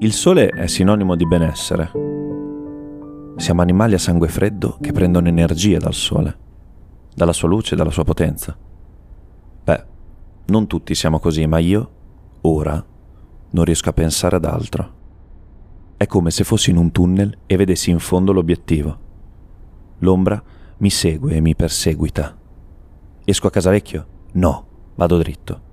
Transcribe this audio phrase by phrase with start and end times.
[0.00, 1.90] Il sole è sinonimo di benessere.
[3.34, 6.36] Siamo animali a sangue freddo che prendono energia dal sole,
[7.12, 8.56] dalla sua luce dalla sua potenza.
[9.64, 9.84] Beh,
[10.46, 11.90] non tutti siamo così, ma io,
[12.42, 12.84] ora,
[13.50, 14.94] non riesco a pensare ad altro.
[15.96, 18.98] È come se fossi in un tunnel e vedessi in fondo l'obiettivo.
[19.98, 20.40] L'ombra
[20.76, 22.38] mi segue e mi perseguita.
[23.24, 24.06] Esco a casa vecchio?
[24.34, 25.66] No, vado dritto.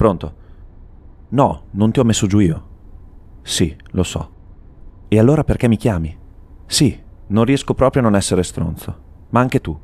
[0.00, 0.34] Pronto?
[1.28, 2.68] No, non ti ho messo giù io.
[3.42, 4.30] Sì, lo so.
[5.08, 6.16] E allora perché mi chiami?
[6.64, 8.96] Sì, non riesco proprio a non essere stronzo.
[9.28, 9.78] Ma anche tu.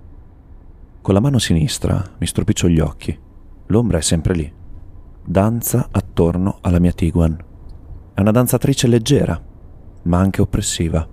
[1.03, 3.15] Con la mano sinistra mi stropiccio gli occhi.
[3.67, 4.51] L'ombra è sempre lì.
[5.23, 7.37] Danza attorno alla mia Tiguan.
[8.15, 9.39] È una danzatrice leggera,
[10.05, 11.07] ma anche oppressiva.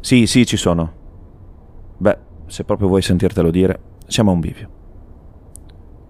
[0.00, 0.92] Sì, sì, ci sono.
[1.98, 4.77] Beh, se proprio vuoi sentirtelo dire, siamo a un bivio.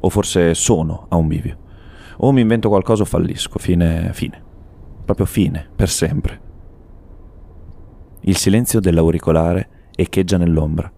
[0.01, 1.59] O forse sono a un bivio.
[2.19, 3.59] O mi invento qualcosa o fallisco.
[3.59, 4.43] Fine, fine.
[5.05, 6.41] Proprio fine, per sempre.
[8.21, 10.91] Il silenzio dell'auricolare echeggia nell'ombra,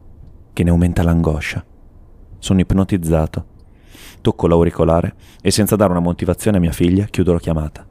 [0.53, 1.65] che ne aumenta l'angoscia.
[2.39, 3.47] Sono ipnotizzato.
[4.21, 7.87] Tocco l'auricolare e senza dare una motivazione a mia figlia chiudo la chiamata.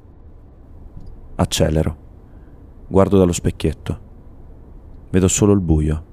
[1.35, 1.97] Accelero.
[2.87, 3.99] Guardo dallo specchietto.
[5.09, 6.05] Vedo solo il buio.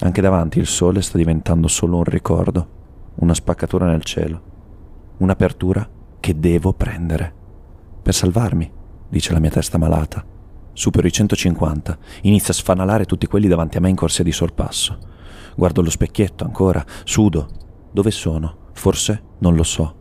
[0.00, 2.76] Anche davanti il sole sta diventando solo un ricordo
[3.20, 4.42] una spaccatura nel cielo,
[5.18, 5.88] un'apertura
[6.20, 7.34] che devo prendere.
[8.02, 8.70] Per salvarmi,
[9.08, 10.24] dice la mia testa malata.
[10.72, 14.98] Supero i 150, inizio a sfanalare tutti quelli davanti a me in corsia di sorpasso.
[15.56, 17.48] Guardo lo specchietto ancora, sudo.
[17.90, 18.68] Dove sono?
[18.72, 19.94] Forse non lo so.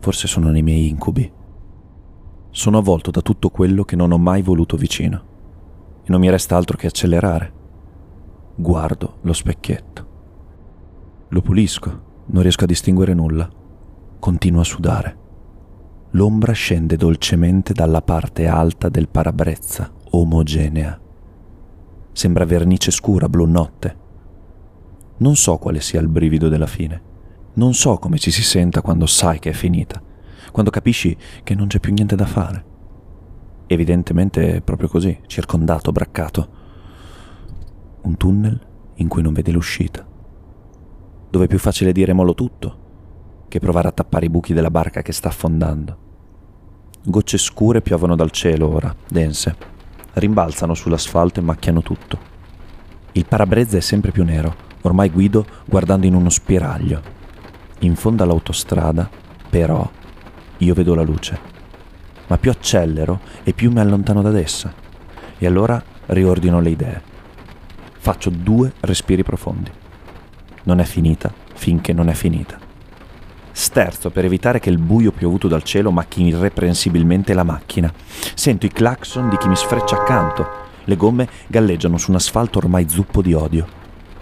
[0.00, 1.30] Forse sono nei miei incubi.
[2.50, 5.34] Sono avvolto da tutto quello che non ho mai voluto vicino.
[6.02, 7.52] E non mi resta altro che accelerare.
[8.54, 10.05] Guardo lo specchietto.
[11.30, 13.50] Lo pulisco, non riesco a distinguere nulla.
[14.20, 15.18] Continuo a sudare.
[16.10, 21.00] L'ombra scende dolcemente dalla parte alta del parabrezza, omogenea.
[22.12, 23.96] Sembra vernice scura, blu notte.
[25.16, 27.02] Non so quale sia il brivido della fine.
[27.54, 30.00] Non so come ci si senta quando sai che è finita,
[30.52, 32.64] quando capisci che non c'è più niente da fare.
[33.66, 36.48] Evidentemente è proprio così, circondato, braccato.
[38.02, 38.60] Un tunnel
[38.94, 40.14] in cui non vedi l'uscita
[41.28, 42.84] dove è più facile dire mollo tutto
[43.48, 46.04] che provare a tappare i buchi della barca che sta affondando.
[47.04, 49.56] Gocce scure piovono dal cielo ora, dense,
[50.14, 52.34] rimbalzano sull'asfalto e macchiano tutto.
[53.12, 57.14] Il parabrezza è sempre più nero, ormai guido guardando in uno spiraglio.
[57.80, 59.08] In fondo all'autostrada,
[59.48, 59.88] però,
[60.58, 61.54] io vedo la luce.
[62.26, 64.74] Ma più accelero e più mi allontano da essa.
[65.38, 67.02] E allora riordino le idee.
[67.98, 69.84] Faccio due respiri profondi
[70.66, 72.58] non è finita finché non è finita.
[73.50, 77.90] Sterzo per evitare che il buio piovuto dal cielo macchini irreprensibilmente la macchina.
[78.34, 80.64] Sento i clacson di chi mi sfreccia accanto.
[80.84, 83.66] Le gomme galleggiano su un asfalto ormai zuppo di odio.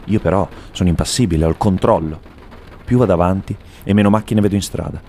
[0.04, 2.21] Io però sono impassibile, ho il controllo.
[2.84, 5.00] Più vado avanti e meno macchine vedo in strada.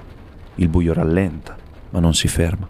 [0.55, 1.55] Il buio rallenta,
[1.91, 2.67] ma non si ferma.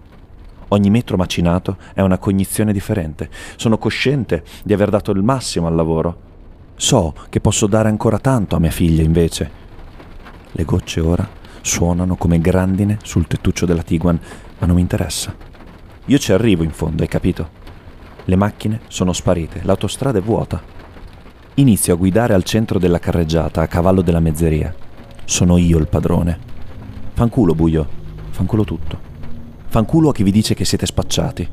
[0.69, 3.29] Ogni metro macinato è una cognizione differente.
[3.55, 6.33] Sono cosciente di aver dato il massimo al lavoro,
[6.75, 9.63] So che posso dare ancora tanto a mia figlia invece.
[10.51, 11.27] Le gocce ora
[11.61, 14.19] suonano come grandine sul tettuccio della Tiguan,
[14.59, 15.35] ma non mi interessa.
[16.05, 17.49] Io ci arrivo in fondo, hai capito?
[18.25, 20.61] Le macchine sono sparite, l'autostrada è vuota.
[21.55, 24.73] Inizio a guidare al centro della carreggiata, a cavallo della mezzeria.
[25.23, 26.37] Sono io il padrone.
[27.13, 27.87] Fanculo, buio.
[28.31, 28.99] Fanculo tutto.
[29.67, 31.49] Fanculo a chi vi dice che siete spacciati.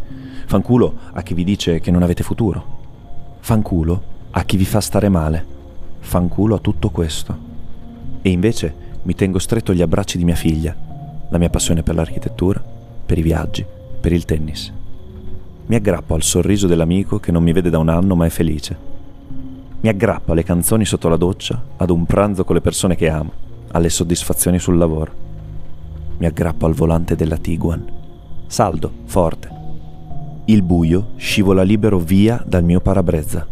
[0.46, 2.80] Fanculo a chi vi dice che non avete futuro.
[3.40, 5.44] Fanculo a chi vi fa stare male.
[6.00, 7.36] Fanculo a tutto questo.
[8.22, 10.74] E invece mi tengo stretto gli abbracci di mia figlia,
[11.28, 12.62] la mia passione per l'architettura,
[13.04, 13.64] per i viaggi,
[14.00, 14.72] per il tennis.
[15.66, 18.90] Mi aggrappo al sorriso dell'amico che non mi vede da un anno ma è felice.
[19.80, 23.32] Mi aggrappo alle canzoni sotto la doccia, ad un pranzo con le persone che amo,
[23.72, 25.12] alle soddisfazioni sul lavoro.
[26.18, 27.84] Mi aggrappo al volante della Tiguan.
[28.46, 29.50] Saldo, forte.
[30.46, 33.46] Il buio scivola libero via dal mio parabrezza.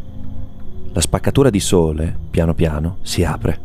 [0.92, 3.60] La spaccatura di sole, piano piano, si apre.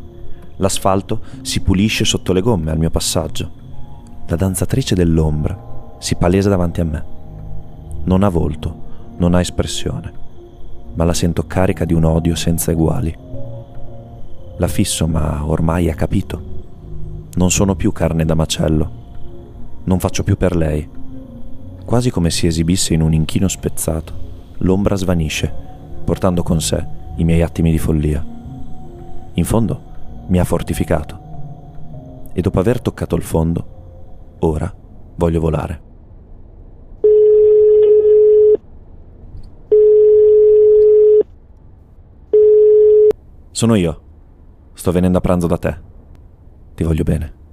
[0.58, 3.52] L'asfalto si pulisce sotto le gomme al mio passaggio.
[4.28, 7.06] La danzatrice dell'ombra si palesa davanti a me.
[8.04, 10.14] Non ha volto, non ha espressione,
[10.94, 13.18] ma la sento carica di un odio senza eguali.
[14.58, 16.54] La fisso, ma ormai ha capito.
[17.38, 18.92] Non sono più carne da macello.
[19.86, 20.88] Non faccio più per lei.
[21.86, 24.14] Quasi come si esibisse in un inchino spezzato,
[24.60, 25.52] l'ombra svanisce,
[26.04, 28.24] portando con sé i miei attimi di follia.
[29.34, 29.82] In fondo
[30.28, 31.24] mi ha fortificato.
[32.38, 34.74] e dopo aver toccato il fondo, ora
[35.16, 35.82] voglio volare.
[43.52, 44.02] Sono io.
[44.74, 45.78] Sto venendo a pranzo da te.
[46.76, 47.45] Ti voglio bene.